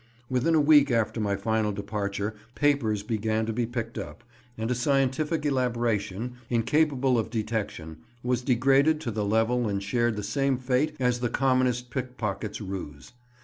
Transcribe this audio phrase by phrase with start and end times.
[0.31, 4.23] Within a week after my final departure, papers began to be picked up,
[4.57, 10.23] and a scientific elaboration, incapable of detection, was degraded to the level and shared the
[10.23, 13.11] same fate as the commonest pickpocket's ruse.